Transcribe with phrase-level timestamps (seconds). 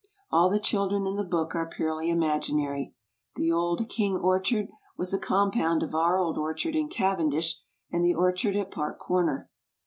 [0.31, 2.95] All the children in the book are purely imaginary.
[3.35, 8.15] The old "King Orchard" was a compound of our old orchard in Cavendish and the
[8.15, 9.47] orchard at Park Comer.